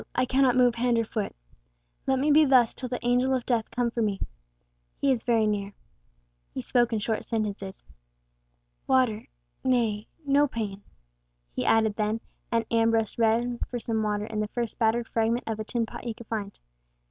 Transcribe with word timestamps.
I 0.15 0.25
cannot 0.25 0.55
move 0.55 0.73
hand 0.73 0.97
or 0.97 1.05
foot. 1.05 1.35
Let 2.07 2.17
me 2.17 2.31
be 2.31 2.43
thus 2.43 2.73
till 2.73 2.89
the 2.89 2.97
Angel 3.05 3.35
of 3.35 3.45
Death 3.45 3.69
come 3.69 3.91
for 3.91 4.01
me. 4.01 4.19
He 4.97 5.11
is 5.11 5.23
very 5.23 5.45
near." 5.45 5.75
He 6.55 6.59
spoke 6.63 6.91
in 6.91 6.97
short 6.97 7.23
sentences. 7.23 7.83
"Water—nay—no 8.87 10.47
pain," 10.47 10.81
he 11.51 11.67
added 11.67 11.97
then, 11.97 12.19
and 12.51 12.65
Ambrose 12.71 13.19
ran 13.19 13.59
for 13.69 13.77
some 13.77 14.01
water 14.01 14.25
in 14.25 14.39
the 14.39 14.47
first 14.47 14.79
battered 14.79 15.07
fragment 15.07 15.43
of 15.45 15.59
a 15.59 15.63
tin 15.63 15.85
pot 15.85 16.03
he 16.03 16.15
could 16.15 16.25
find. 16.25 16.57